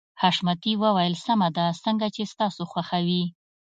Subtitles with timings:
[0.21, 3.23] حشمتي وويل سمه ده څنګه چې ستاسو خوښه وي.